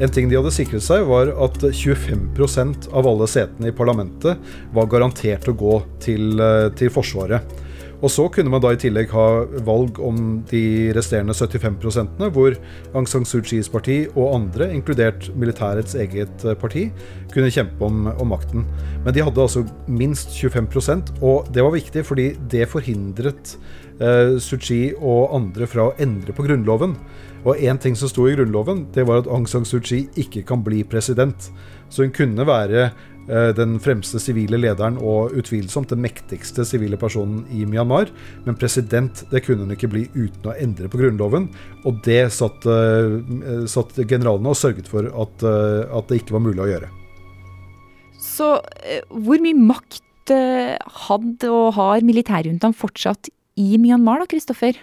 En 0.01 0.13
ting 0.13 0.29
de 0.29 0.37
hadde 0.37 0.53
sikret 0.53 0.85
seg, 0.85 1.05
var 1.09 1.29
at 1.41 1.61
25% 1.61 2.89
av 2.97 3.09
alle 3.09 3.29
setene 3.29 3.69
i 3.69 3.77
parlamentet 3.77 4.41
var 4.73 4.89
garantert 4.89 5.49
å 5.49 5.57
gå 5.57 5.79
til, 6.01 6.39
eh, 6.41 6.69
til 6.77 6.93
Forsvaret. 6.93 7.41
Og 7.97 8.11
så 8.13 8.27
kunne 8.29 8.51
man 8.53 8.61
da 8.61 8.75
i 8.75 8.77
tillegg 8.77 9.09
ha 9.09 9.27
valg 9.65 9.97
om 10.03 10.43
de 10.51 10.93
resterende 10.93 11.33
75 11.33 12.29
hvor 12.35 12.53
Aung 12.93 13.07
San 13.09 13.25
Suu 13.25 13.41
Kyis 13.41 13.69
parti 13.73 14.03
og 14.13 14.35
andre, 14.35 14.69
inkludert 14.69 15.31
militærets 15.33 15.97
eget 15.97 16.45
eh, 16.45 16.53
parti, 16.53 16.91
kunne 17.37 17.53
kjempe 17.53 17.85
om, 17.85 18.07
om, 18.11 18.31
makten. 18.33 18.65
Men 19.05 19.15
de 19.15 19.23
hadde 19.23 19.43
altså 19.43 19.63
minst 19.87 20.33
25% 20.35 21.13
og 21.21 21.49
det 21.53 21.65
var 21.65 21.75
viktig 21.75 22.03
fordi 22.07 22.31
det 22.51 22.67
forhindret 22.71 23.55
eh, 24.01 24.35
Suu 24.43 24.57
Kyi 24.57 24.81
og 24.97 25.35
andre 25.37 25.69
fra 25.69 25.89
å 25.89 25.95
endre 26.01 26.35
på 26.35 26.47
grunnloven. 26.47 26.97
Og 27.47 27.61
én 27.63 27.79
ting 27.79 27.95
som 27.95 28.09
sto 28.11 28.25
i 28.27 28.35
grunnloven, 28.35 28.87
det 28.95 29.05
var 29.07 29.21
at 29.21 29.29
Aung 29.31 29.45
San 29.47 29.67
Suu 29.67 29.79
Kyi 29.79 30.07
ikke 30.19 30.43
kan 30.49 30.65
bli 30.65 30.81
president. 30.87 31.51
Så 31.93 32.03
hun 32.03 32.15
kunne 32.15 32.47
være 32.47 32.89
Eh, 33.27 33.49
den 33.55 33.75
fremste 33.83 34.21
sivile 34.23 34.55
lederen 34.59 34.95
og 35.03 35.33
utvilsomt 35.35 35.91
den 35.91 35.99
mektigste 35.99 36.63
sivile 36.67 36.99
personen 36.99 37.41
i 37.51 37.65
Myanmar. 37.67 38.11
Men 38.45 38.55
president 38.55 39.25
det 39.31 39.43
kunne 39.43 39.65
hun 39.65 39.75
ikke 39.75 39.91
bli 39.91 40.05
uten 40.15 40.47
å 40.47 40.55
endre 40.55 40.87
på 40.87 41.01
grunnloven. 41.01 41.49
Og 41.83 41.99
det 42.07 42.21
satt, 42.35 42.63
uh, 42.63 43.19
satt 43.67 43.99
generalene 44.07 44.53
og 44.53 44.59
sørget 44.59 44.87
for 44.91 45.11
at, 45.11 45.43
uh, 45.43 45.83
at, 45.91 46.07
det 46.07 46.21
ikke 46.21 46.37
var 46.37 46.45
mulig 46.47 46.63
å 46.63 46.71
gjøre. 46.71 46.91
Så 48.37 48.51
uh, 48.61 49.17
hvor 49.25 49.41
mye 49.43 49.57
makt 49.57 50.03
hadde 50.27 51.47
og 51.47 51.69
har 51.77 52.03
militærjuntaen 52.03 52.73
fortsatt 52.75 53.29
i 53.55 53.77
Myanmar, 53.79 54.19
da, 54.19 54.25
Kristoffer? 54.27 54.75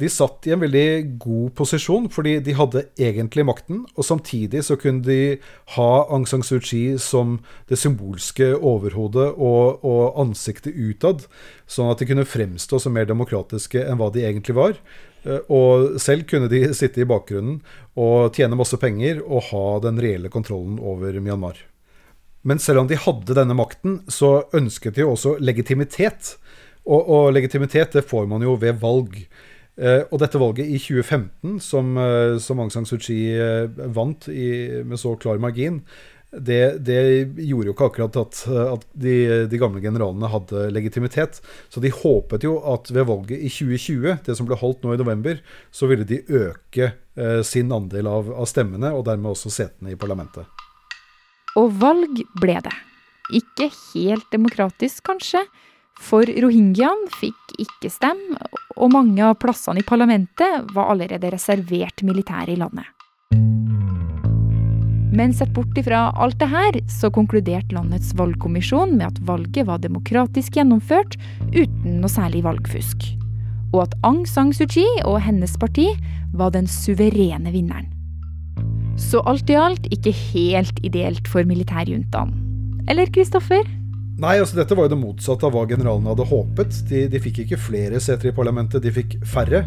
De 0.00 0.08
satt 0.08 0.46
i 0.48 0.52
en 0.54 0.62
veldig 0.62 1.18
god 1.20 1.50
posisjon, 1.58 2.06
fordi 2.12 2.38
de 2.44 2.54
hadde 2.56 2.86
egentlig 2.96 3.44
makten. 3.44 3.82
Og 3.98 4.06
samtidig 4.06 4.62
så 4.64 4.78
kunne 4.80 5.04
de 5.04 5.36
ha 5.74 5.88
Aung 6.08 6.24
San 6.28 6.44
Suu 6.46 6.60
Kyi 6.62 6.96
som 7.02 7.38
det 7.68 7.78
symbolske 7.80 8.54
overhodet 8.56 9.28
og, 9.34 9.84
og 9.84 10.20
ansiktet 10.22 10.78
utad, 10.78 11.26
sånn 11.68 11.90
at 11.92 12.00
de 12.00 12.08
kunne 12.08 12.28
fremstå 12.28 12.80
som 12.80 12.96
mer 12.96 13.10
demokratiske 13.10 13.82
enn 13.84 14.00
hva 14.00 14.08
de 14.14 14.24
egentlig 14.24 14.56
var. 14.56 14.78
Eh, 15.26 15.42
og 15.52 16.00
selv 16.00 16.24
kunne 16.30 16.48
de 16.52 16.62
sitte 16.76 17.02
i 17.02 17.08
bakgrunnen 17.08 17.60
og 18.00 18.32
tjene 18.36 18.56
masse 18.56 18.80
penger 18.80 19.20
og 19.26 19.50
ha 19.50 19.66
den 19.84 20.00
reelle 20.00 20.32
kontrollen 20.32 20.80
over 20.80 21.20
Myanmar. 21.20 21.60
Men 22.42 22.60
selv 22.62 22.82
om 22.82 22.88
de 22.88 22.98
hadde 22.98 23.36
denne 23.36 23.56
makten, 23.56 24.00
så 24.08 24.40
ønsket 24.56 24.96
de 24.96 25.04
jo 25.04 25.14
også 25.14 25.36
legitimitet. 25.42 26.36
Og, 26.86 27.00
og 27.00 27.32
legitimitet 27.36 27.96
det 27.96 28.06
får 28.08 28.28
man 28.30 28.44
jo 28.44 28.56
ved 28.60 28.80
valg. 28.80 29.18
Uh, 29.80 30.04
og 30.10 30.18
dette 30.20 30.40
valget 30.40 30.68
i 30.68 30.76
2015, 30.80 31.58
som, 31.64 31.94
uh, 31.96 32.36
som 32.42 32.60
Aung 32.60 32.72
San 32.72 32.88
Suu 32.88 32.98
Kyi 33.00 33.36
uh, 33.38 33.84
vant 33.94 34.26
i, 34.28 34.82
med 34.84 35.00
så 35.00 35.14
klar 35.20 35.40
margin, 35.40 35.78
det, 36.30 36.82
det, 36.86 36.98
gjorde 37.42 37.70
jo 37.70 37.72
ikke 37.74 37.88
akkurat 37.88 38.18
at, 38.20 38.42
at 38.46 38.84
de, 39.02 39.14
de, 39.50 39.58
gamle 39.58 39.80
generalene 39.82 40.30
hadde 40.30 40.68
legitimitet. 40.70 41.40
Så 41.72 41.82
de 41.82 41.90
håpet 41.90 42.46
jo 42.46 42.54
at 42.70 42.92
ved 42.92 43.08
valget 43.08 43.40
i 43.40 43.50
2020, 43.50 44.20
det 44.28 44.38
som 44.38 44.46
ble 44.46 44.60
holdt 44.60 44.84
nå 44.84 44.94
i 44.94 45.00
november, 45.00 45.42
så 45.74 45.90
ville 45.90 46.06
de 46.06 46.22
øke 46.28 46.92
sin 47.44 47.74
andel 47.74 48.06
av, 48.06 48.30
av 48.30 48.46
stemmene, 48.46 48.94
og 48.94 49.08
dermed 49.10 49.34
også 49.34 49.50
setene 49.52 49.90
i 49.90 49.98
parlamentet. 49.98 50.59
Og 51.58 51.72
valg 51.80 52.22
ble 52.40 52.60
det. 52.62 52.76
Ikke 53.34 53.70
helt 53.92 54.26
demokratisk, 54.34 55.02
kanskje. 55.06 55.42
For 56.00 56.24
rohingyaen 56.24 57.08
fikk 57.18 57.56
ikke 57.60 57.90
stemme, 57.92 58.38
og 58.78 58.94
mange 58.94 59.20
av 59.26 59.36
plassene 59.42 59.82
i 59.82 59.86
parlamentet 59.86 60.70
var 60.74 60.94
allerede 60.94 61.32
reservert 61.34 62.00
militære 62.06 62.54
i 62.54 62.60
landet. 62.60 62.88
Men 65.10 65.34
sett 65.34 65.50
bort 65.52 65.76
ifra 65.76 66.06
alt 66.22 66.38
det 66.40 66.48
her, 66.48 66.78
så 66.88 67.10
konkluderte 67.12 67.74
landets 67.74 68.14
valgkommisjon 68.16 68.94
med 68.96 69.08
at 69.10 69.22
valget 69.28 69.66
var 69.68 69.82
demokratisk 69.82 70.56
gjennomført 70.56 71.18
uten 71.50 71.98
noe 72.00 72.10
særlig 72.10 72.44
valgfusk. 72.46 73.10
Og 73.74 73.82
at 73.84 73.96
Aung 74.06 74.22
San 74.26 74.54
Suu 74.54 74.70
Kyi 74.70 74.86
og 75.04 75.20
hennes 75.26 75.58
parti 75.60 75.90
var 76.32 76.54
den 76.54 76.70
suverene 76.70 77.52
vinneren. 77.52 77.90
Så 79.00 79.22
alt 79.26 79.50
i 79.50 79.56
alt 79.58 79.86
ikke 79.90 80.12
helt 80.12 80.80
ideelt 80.86 81.28
for 81.30 81.46
militærjuntaen. 81.48 82.34
Eller, 82.90 83.08
Kristoffer? 83.12 83.64
Nei, 84.20 84.36
altså 84.36 84.58
dette 84.58 84.76
var 84.76 84.86
jo 84.86 84.92
det 84.92 85.00
motsatte 85.00 85.46
av 85.48 85.54
hva 85.54 85.64
generalene 85.68 86.12
hadde 86.12 86.28
håpet. 86.28 86.82
De, 86.90 87.06
de 87.08 87.22
fikk 87.22 87.44
ikke 87.46 87.60
flere 87.70 88.00
seter 88.02 88.30
i 88.30 88.36
parlamentet, 88.36 88.82
de 88.84 88.92
fikk 88.92 89.16
færre. 89.24 89.62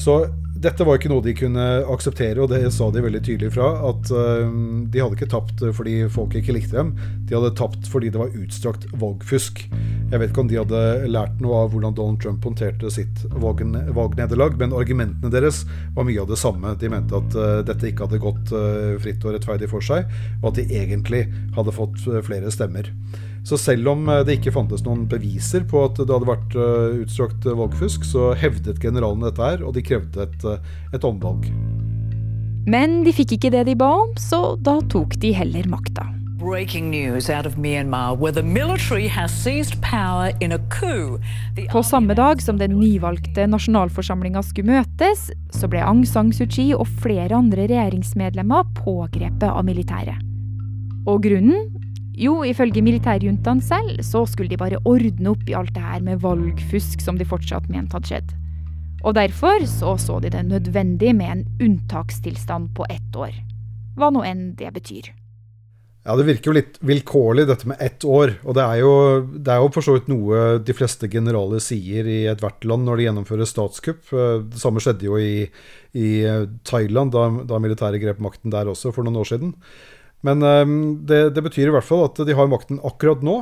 Så 0.00 0.24
dette 0.62 0.84
var 0.86 0.98
ikke 0.98 1.10
noe 1.12 1.24
de 1.24 1.34
kunne 1.36 1.64
akseptere, 1.92 2.40
og 2.42 2.50
det 2.52 2.62
sa 2.74 2.88
de 2.92 3.02
veldig 3.04 3.20
tydelig 3.26 3.52
fra. 3.56 3.68
At 3.90 4.10
uh, 4.14 4.48
de 4.90 5.02
hadde 5.02 5.18
ikke 5.18 5.30
tapt 5.32 5.62
fordi 5.76 5.96
folk 6.12 6.36
ikke 6.38 6.56
likte 6.56 6.78
dem, 6.78 6.94
de 7.28 7.36
hadde 7.36 7.54
tapt 7.58 7.88
fordi 7.92 8.10
det 8.12 8.20
var 8.20 8.34
utstrakt 8.40 8.86
valgfusk. 8.96 9.64
Jeg 10.12 10.22
vet 10.22 10.30
ikke 10.30 10.44
om 10.44 10.50
de 10.50 10.60
hadde 10.60 10.82
lært 11.10 11.40
noe 11.42 11.64
av 11.64 11.72
hvordan 11.74 11.96
Donald 11.98 12.22
Trump 12.22 12.44
håndterte 12.46 12.90
sitt 12.94 13.24
valgnederlag, 13.34 14.56
men 14.60 14.74
argumentene 14.76 15.32
deres 15.32 15.64
var 15.96 16.08
mye 16.08 16.22
av 16.22 16.30
det 16.30 16.40
samme. 16.40 16.74
De 16.80 16.92
mente 16.92 17.18
at 17.18 17.38
uh, 17.38 17.60
dette 17.66 17.90
ikke 17.90 18.08
hadde 18.08 18.22
gått 18.22 18.54
fritt 19.02 19.24
og 19.26 19.34
rettferdig 19.34 19.68
for 19.70 19.84
seg, 19.84 20.06
og 20.40 20.50
at 20.52 20.60
de 20.60 20.80
egentlig 20.80 21.26
hadde 21.56 21.74
fått 21.74 22.04
flere 22.26 22.52
stemmer. 22.54 22.92
Så 23.46 23.58
selv 23.60 23.92
om 23.92 24.08
eh, 24.10 24.24
det 24.26 24.40
ikke 24.40 24.54
fantes 24.56 24.82
noen 24.86 25.04
beviser 25.10 25.66
på 25.70 25.84
at 25.86 26.00
det 26.00 26.10
hadde 26.10 26.28
vært 26.28 26.58
eh, 26.58 26.98
utstrakt 27.04 27.46
eh, 27.46 27.54
valgfusk, 27.54 28.06
så 28.08 28.32
hevdet 28.38 28.80
generalene 28.82 29.30
dette 29.30 29.52
her, 29.52 29.62
og 29.62 29.76
de 29.76 29.84
krevde 29.86 30.26
et, 30.26 30.46
et 30.96 31.06
omvalg. 31.06 31.46
Men 32.66 33.04
de 33.06 33.14
fikk 33.14 33.36
ikke 33.36 33.52
det 33.54 33.68
de 33.68 33.76
ba 33.78 33.92
om, 34.02 34.10
så 34.18 34.56
da 34.58 34.80
tok 34.90 35.14
de 35.22 35.30
heller 35.36 35.68
makta. 35.70 36.08
På 41.70 41.82
samme 41.86 42.18
dag 42.18 42.42
som 42.42 42.58
den 42.60 42.76
nyvalgte 42.76 43.46
nasjonalforsamlinga 43.48 44.42
skulle 44.44 44.74
møtes, 44.82 45.30
så 45.54 45.70
ble 45.70 45.86
Aung 45.86 46.02
San 46.06 46.34
Suu 46.34 46.44
Kyi 46.50 46.72
og 46.76 46.90
flere 47.00 47.38
andre 47.38 47.70
regjeringsmedlemmer 47.70 48.68
pågrepet 48.82 49.48
av 49.48 49.64
militæret. 49.66 50.20
Og 51.06 51.22
grunnen 51.22 51.75
jo, 52.16 52.38
ifølge 52.48 52.80
militærjuntaen 52.80 53.60
selv 53.60 54.00
så 54.04 54.24
skulle 54.28 54.48
de 54.48 54.56
bare 54.60 54.80
ordne 54.88 55.34
opp 55.34 55.44
i 55.48 55.56
alt 55.56 55.74
det 55.76 55.84
her 55.84 56.00
med 56.04 56.22
valgfusk 56.24 57.04
som 57.04 57.18
de 57.20 57.28
fortsatt 57.28 57.68
mente 57.68 57.92
hadde 57.92 58.08
skjedd. 58.08 58.32
Og 59.04 59.14
derfor 59.18 59.66
så, 59.68 59.92
så 60.00 60.16
de 60.24 60.32
det 60.32 60.46
nødvendig 60.48 61.12
med 61.14 61.32
en 61.32 61.44
unntakstilstand 61.62 62.72
på 62.74 62.88
ett 62.90 63.20
år. 63.20 63.36
Hva 63.96 64.08
nå 64.12 64.24
enn 64.24 64.48
det 64.56 64.72
betyr. 64.74 65.12
Ja, 66.06 66.14
Det 66.14 66.26
virker 66.28 66.52
jo 66.52 66.54
litt 66.54 66.76
vilkårlig, 66.86 67.48
dette 67.48 67.66
med 67.66 67.80
ett 67.82 68.04
år. 68.06 68.36
Og 68.46 68.54
det 68.54 68.62
er 68.62 68.78
jo, 68.78 68.92
det 69.26 69.52
er 69.52 69.58
jo 69.58 69.70
for 69.74 69.82
så 69.82 69.96
vidt 69.96 70.08
noe 70.08 70.60
de 70.62 70.76
fleste 70.76 71.10
generaler 71.10 71.60
sier 71.62 72.06
i 72.06 72.20
ethvert 72.30 72.64
land 72.64 72.86
når 72.86 73.00
de 73.00 73.06
gjennomfører 73.08 73.50
statskupp. 73.50 74.06
Det 74.52 74.62
samme 74.62 74.82
skjedde 74.82 75.08
jo 75.08 75.18
i, 75.18 75.48
i 75.98 76.08
Thailand, 76.64 77.12
da, 77.12 77.26
da 77.50 77.58
militæret 77.62 78.00
grep 78.00 78.22
makten 78.22 78.54
der 78.54 78.70
også 78.70 78.94
for 78.94 79.06
noen 79.06 79.18
år 79.24 79.32
siden. 79.34 79.52
Men 80.26 80.42
um, 80.42 80.74
det, 81.06 81.20
det, 81.36 81.44
betyr 81.44 81.70
i 81.70 81.74
hvert 81.76 81.86
fall 81.86 82.06
at 82.08 82.18
de 82.26 82.34
har 82.34 82.50
makten 82.50 82.80
akkurat 82.86 83.22
nå. 83.24 83.38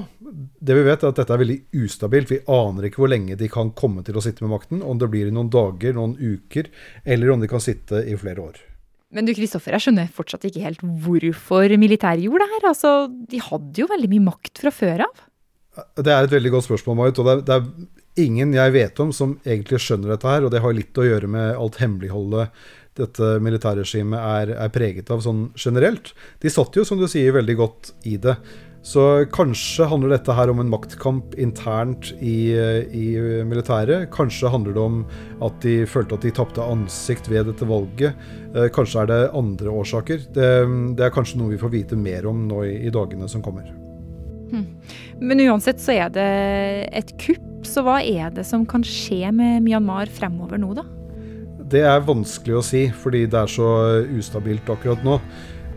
Det 0.64 0.76
vi 0.76 0.84
vet 0.84 1.00
er 1.04 1.12
at 1.12 1.20
dette 1.20 1.32
er 1.32 1.40
veldig 1.40 1.58
ustabilt. 1.84 2.32
Vi 2.32 2.42
aner 2.50 2.88
ikke 2.88 3.04
hvor 3.04 3.12
lenge 3.12 3.38
de 3.40 3.48
kan 3.52 3.72
komme 3.78 4.04
til 4.04 4.18
å 4.18 4.24
sitte 4.24 4.44
med 4.44 4.52
makten. 4.52 4.84
Om 4.84 5.00
det 5.00 5.08
blir 5.12 5.30
i 5.30 5.34
noen 5.34 5.52
dager, 5.52 5.96
noen 5.96 6.16
uker, 6.20 6.68
eller 7.08 7.32
om 7.32 7.44
de 7.44 7.50
kan 7.50 7.62
sitte 7.64 8.04
i 8.04 8.16
flere 8.20 8.44
år. 8.44 8.62
Men 9.14 9.28
du 9.28 9.34
Kristoffer, 9.36 9.76
jeg 9.76 9.86
skjønner 9.86 10.10
fortsatt 10.10 10.48
ikke 10.48 10.64
helt 10.64 10.80
hvorfor 10.82 11.76
militæret 11.78 12.24
gjorde 12.26 12.44
det 12.44 12.56
her. 12.56 12.68
Altså, 12.72 12.94
de 13.30 13.42
hadde 13.48 13.84
jo 13.84 13.90
veldig 13.90 14.10
mye 14.10 14.28
makt 14.32 14.64
fra 14.64 14.74
før 14.74 15.06
av. 15.06 15.26
Det 15.98 16.10
er 16.10 16.26
et 16.26 16.34
veldig 16.34 16.54
godt 16.54 16.66
spørsmål, 16.66 16.98
Marit. 16.98 17.20
Og 17.22 17.28
det 17.28 17.34
er, 17.34 17.44
det 17.46 17.58
er 17.58 18.24
ingen 18.24 18.54
jeg 18.54 18.74
vet 18.74 19.00
om 19.02 19.12
som 19.14 19.36
egentlig 19.46 19.80
skjønner 19.82 20.14
dette 20.14 20.30
her. 20.30 20.46
Og 20.46 20.50
det 20.54 20.62
har 20.64 20.74
litt 20.74 20.98
å 20.98 21.06
gjøre 21.06 21.30
med 21.30 21.54
alt 21.54 21.78
hemmeligholdet 21.82 22.66
dette 22.98 23.38
militærregimet 23.42 24.20
er, 24.20 24.54
er, 24.54 24.70
preget 24.74 25.10
av 25.10 25.24
sånn 25.24 25.48
generelt. 25.58 26.12
De 26.42 26.52
satt 26.52 26.76
jo, 26.78 26.84
som 26.86 27.00
du 27.00 27.08
sier, 27.10 27.34
veldig 27.34 27.58
godt 27.58 27.92
i 28.06 28.16
det. 28.22 28.36
Så 28.84 29.24
kanskje 29.32 29.86
handler 29.88 30.12
dette 30.12 30.34
her 30.36 30.50
om 30.52 30.58
en 30.60 30.68
maktkamp 30.68 31.32
internt 31.40 32.10
i, 32.20 32.52
i 32.52 33.06
militæret. 33.48 34.10
Kanskje 34.12 34.50
handler 34.52 34.76
det 34.76 34.82
om 34.82 34.98
at 35.46 35.56
de 35.64 35.78
følte 35.88 36.18
at 36.18 36.26
de 36.26 36.34
tapte 36.36 36.66
ansikt 36.68 37.30
ved 37.32 37.48
dette 37.48 37.64
valget. 37.68 38.20
Eh, 38.52 38.68
kanskje 38.76 39.00
er 39.00 39.08
det 39.08 39.20
andre 39.40 39.72
årsaker. 39.72 40.26
Det, 40.36 40.50
det, 40.98 41.06
er 41.06 41.14
kanskje 41.16 41.40
noe 41.40 41.54
vi 41.54 41.62
får 41.62 41.72
vite 41.72 41.96
mer 41.96 42.28
om 42.28 42.44
nå 42.50 42.60
i, 42.68 42.74
i 42.84 42.92
dagene 42.92 43.30
som 43.32 43.42
kommer. 43.44 43.72
Hm. 44.52 44.68
Men 45.24 45.40
uansett 45.48 45.80
så 45.80 45.96
er 45.96 46.12
det 46.12 46.28
et 46.92 47.16
kupp, 47.24 47.64
så 47.64 47.86
hva 47.86 48.02
er 48.04 48.36
det 48.36 48.44
som 48.44 48.68
kan 48.68 48.84
skje 48.84 49.32
med 49.32 49.64
Myanmar 49.64 50.12
fremover 50.12 50.60
nå, 50.60 50.74
da? 50.76 50.84
Det 51.70 51.80
er 51.86 52.04
vanskelig 52.04 52.58
å 52.58 52.64
si, 52.64 52.86
fordi 52.92 53.24
det 53.30 53.40
er 53.40 53.50
så 53.50 53.68
ustabilt 54.12 54.68
akkurat 54.70 55.04
nå. 55.06 55.18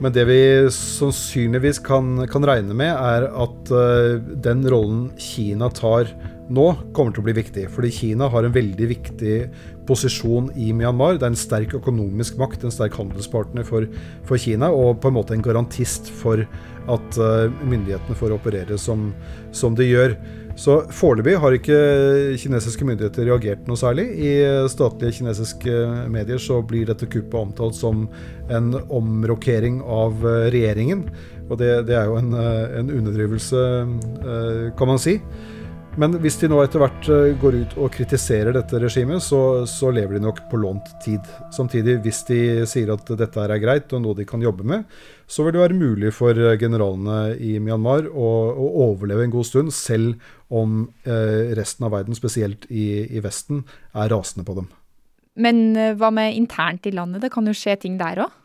Men 0.03 0.13
det 0.13 0.27
vi 0.29 0.41
sannsynligvis 0.73 1.79
kan, 1.85 2.27
kan 2.29 2.45
regne 2.45 2.75
med, 2.77 2.91
er 2.93 3.29
at 3.31 3.71
uh, 3.73 4.17
den 4.45 4.65
rollen 4.69 5.07
Kina 5.17 5.71
tar 5.73 6.11
nå 6.53 6.67
kommer 6.95 7.13
til 7.13 7.23
å 7.23 7.27
bli 7.27 7.35
viktig. 7.37 7.67
Fordi 7.73 7.91
Kina 7.93 8.29
har 8.31 8.47
en 8.47 8.55
veldig 8.55 8.87
viktig 8.93 9.35
posisjon 9.87 10.49
i 10.55 10.71
Myanmar. 10.75 11.17
Det 11.17 11.27
er 11.27 11.33
en 11.33 11.39
sterk 11.39 11.75
økonomisk 11.77 12.39
makt, 12.39 12.63
en 12.63 12.73
sterk 12.73 12.97
handelspartner 12.99 13.67
for, 13.67 13.87
for 14.27 14.39
Kina, 14.41 14.71
og 14.71 15.01
på 15.03 15.11
en 15.11 15.17
måte 15.19 15.35
en 15.35 15.45
garantist 15.45 16.11
for 16.21 16.43
at 16.87 17.19
uh, 17.19 17.51
myndighetene 17.67 18.15
får 18.15 18.35
operere 18.37 18.77
som, 18.79 19.09
som 19.55 19.75
de 19.75 19.89
gjør. 19.89 20.15
Så 20.57 20.79
Foreløpig 20.89 21.35
har 21.37 21.53
ikke 21.53 21.75
kinesiske 22.41 22.85
myndigheter 22.87 23.27
reagert 23.27 23.67
noe 23.69 23.77
særlig. 23.77 24.07
I 24.17 24.31
statlige 24.71 25.19
kinesiske 25.19 25.75
medier 26.09 26.41
så 26.41 26.63
blir 26.65 26.87
dette 26.89 27.05
kuppet 27.05 27.37
omtalt 27.37 27.77
som 27.77 28.07
en 28.49 28.71
omrokering 28.73 29.83
av 29.83 30.25
eh, 30.25 30.47
regjeringen. 30.55 31.03
Og 31.45 31.61
det, 31.61 31.69
det 31.91 31.99
er 31.99 32.09
jo 32.09 32.17
en, 32.17 32.33
eh, 32.33 32.79
en 32.79 32.89
underdrivelse, 32.89 33.67
kan 34.79 34.89
man 34.89 35.03
si. 35.03 35.19
Men 35.97 36.13
hvis 36.21 36.35
de 36.37 36.47
nå 36.51 36.59
etter 36.61 36.81
hvert 36.81 37.07
eh, 37.09 37.31
går 37.41 37.55
ut 37.57 37.71
og 37.81 37.89
kritiserer 37.95 38.53
dette 38.53 38.77
regimet, 38.83 39.23
så, 39.25 39.65
så, 39.65 39.89
lever 39.89 40.17
de 40.17 40.25
nok 40.27 40.43
på 40.51 40.59
lånt 40.61 40.91
tid. 41.01 41.25
Samtidig, 41.53 41.95
hvis 42.05 42.19
de 42.27 42.39
sier 42.69 42.91
at 42.93 43.09
dette 43.17 43.41
er 43.41 43.53
greit 43.63 43.95
og 43.97 44.03
noe 44.03 44.17
de 44.17 44.27
kan 44.29 44.43
jobbe 44.43 44.67
med, 44.67 44.85
så 45.25 45.43
vil 45.43 45.55
det 45.55 45.63
være 45.63 45.79
mulig 45.79 46.13
for 46.13 46.37
eh, 46.37 46.53
generalene 46.61 47.33
i 47.41 47.55
Myanmar 47.57 48.11
å, 48.13 48.29
å 48.53 48.67
overleve 48.91 49.25
en 49.25 49.33
god 49.33 49.49
stund, 49.49 49.73
selv 49.73 50.21
om 50.53 50.83
eh, 51.09 51.55
resten 51.57 51.89
av 51.89 51.95
verden, 51.97 52.17
spesielt 52.17 52.69
i, 52.69 53.07
i 53.17 53.23
Vesten, 53.25 53.65
er 53.97 54.13
rasende 54.13 54.45
på 54.45 54.59
dem. 54.59 54.69
Men 55.41 55.71
eh, 55.73 55.95
hva 55.97 56.13
med 56.13 56.37
internt 56.37 56.85
i 56.85 56.93
landet? 56.93 57.25
Det 57.25 57.33
kan 57.33 57.49
jo 57.49 57.57
skje 57.57 57.73
ting 57.81 57.97
der 57.97 58.27
òg? 58.27 58.37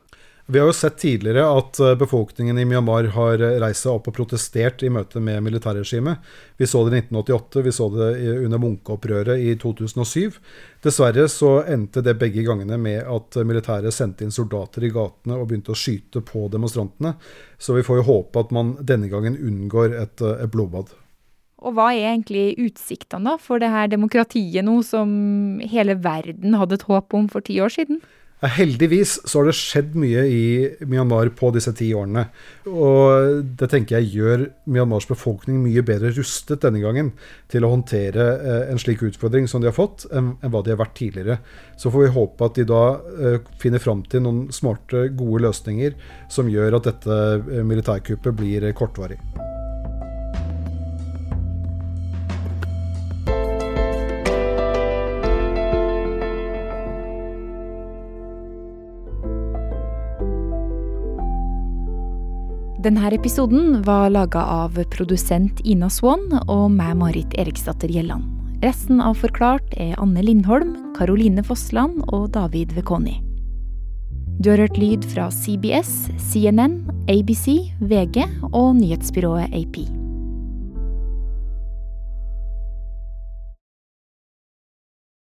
Vi 0.46 0.58
har 0.58 0.66
jo 0.66 0.74
sett 0.74 0.98
tidligere 0.98 1.44
at 1.46 1.78
eh, 1.78 1.94
befolkningen 1.94 2.58
i 2.58 2.64
Myanmar 2.66 3.06
har 3.14 3.38
eh, 3.38 3.58
reist 3.62 3.86
seg 3.86 3.94
opp 3.94 4.08
og 4.10 4.16
protestert 4.16 4.82
i 4.82 4.90
møte 4.90 5.20
med 5.22 5.38
militærregimet. 5.46 6.18
Vi 6.58 6.66
så 6.66 6.80
det 6.82 6.96
i 6.96 7.02
1988, 7.04 7.62
vi 7.62 7.72
så 7.72 7.86
det 7.94 8.08
under 8.42 8.58
Munke-opprøret 8.58 9.38
i 9.38 9.54
2007. 9.62 10.40
Dessverre 10.82 11.28
så 11.30 11.52
endte 11.70 12.02
det 12.02 12.16
begge 12.18 12.42
gangene 12.46 12.74
med 12.74 13.06
at 13.06 13.38
militæret 13.46 13.94
sendte 13.94 14.26
inn 14.26 14.34
soldater 14.34 14.82
i 14.82 14.90
gatene 14.90 15.38
og 15.38 15.46
begynte 15.46 15.76
å 15.76 15.78
skyte 15.78 16.24
på 16.26 16.48
demonstrantene. 16.50 17.14
Så 17.54 17.76
vi 17.76 17.84
får 17.86 18.00
jo 18.00 18.08
håpe 18.10 18.42
at 18.42 18.50
man 18.56 18.74
denne 18.82 19.12
gangen 19.12 19.38
unngår 19.38 19.94
et, 19.94 20.24
eh, 20.26 20.42
et 20.42 20.50
blodbad. 20.50 20.90
Og 21.62 21.76
hva 21.76 21.92
er 21.94 22.16
egentlig 22.16 22.56
utsiktene 22.58 23.36
for 23.38 23.62
det 23.62 23.70
her 23.70 23.86
demokratiet 23.86 24.66
nå 24.66 24.80
som 24.82 25.62
hele 25.62 25.94
verden 26.02 26.58
hadde 26.58 26.80
et 26.80 26.88
håp 26.90 27.14
om 27.14 27.30
for 27.30 27.46
ti 27.46 27.60
år 27.62 27.70
siden? 27.70 28.02
Heldigvis 28.42 29.20
så 29.22 29.38
har 29.38 29.46
det 29.46 29.54
skjedd 29.54 29.92
mye 30.02 30.22
i 30.26 30.46
Myanmar 30.90 31.28
på 31.38 31.52
disse 31.54 31.70
ti 31.78 31.92
årene. 31.94 32.24
Og 32.66 33.44
det 33.58 33.68
tenker 33.70 34.00
jeg 34.00 34.16
gjør 34.16 34.42
Myanmars 34.66 35.06
befolkning 35.06 35.60
mye 35.62 35.84
bedre 35.86 36.10
rustet 36.16 36.64
denne 36.64 36.82
gangen 36.82 37.12
til 37.52 37.62
å 37.62 37.70
håndtere 37.70 38.26
eh, 38.40 38.64
en 38.72 38.82
slik 38.82 39.04
utfordring 39.06 39.46
som 39.50 39.62
de 39.62 39.70
har 39.70 39.78
fått, 39.78 40.08
enn 40.10 40.34
hva 40.42 40.64
de 40.64 40.74
har 40.74 40.82
vært 40.82 40.98
tidligere. 40.98 41.38
Så 41.78 41.94
får 41.94 42.08
vi 42.08 42.12
håpe 42.18 42.50
at 42.50 42.58
de 42.58 42.66
da 42.66 42.82
eh, 43.14 43.38
finner 43.62 43.82
fram 43.82 44.02
til 44.10 44.26
noen 44.26 44.44
smarte, 44.54 45.06
gode 45.14 45.46
løsninger 45.46 45.94
som 46.32 46.50
gjør 46.50 46.80
at 46.80 46.90
dette 46.90 47.22
eh, 47.38 47.62
militærkuppet 47.62 48.42
blir 48.42 48.72
kortvarig. 48.74 49.22
Denne 62.82 63.12
episoden 63.14 63.82
var 63.86 64.08
laga 64.10 64.40
av 64.42 64.74
produsent 64.90 65.60
Ina 65.62 65.86
Swann 65.86 66.24
og 66.50 66.64
meg, 66.74 66.96
Marit 66.98 67.36
Eriksdatter 67.38 67.86
Gjelland. 67.86 68.26
Resten 68.64 68.98
av 68.98 69.20
Forklart 69.22 69.76
er 69.78 69.94
Anne 70.02 70.24
Lindholm, 70.26 70.74
Caroline 70.96 71.46
Fossland 71.46 72.02
og 72.08 72.32
David 72.34 72.74
Vekoni. 72.74 73.20
Du 74.42 74.50
har 74.50 74.64
hørt 74.64 74.82
lyd 74.82 75.06
fra 75.14 75.30
CBS, 75.30 76.10
CNN, 76.18 76.80
ABC, 77.06 77.70
VG 77.86 78.26
og 78.50 78.72
nyhetsbyrået 78.82 79.54
AP. 79.54 80.01